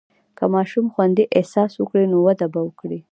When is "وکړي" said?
1.77-2.05, 2.67-2.99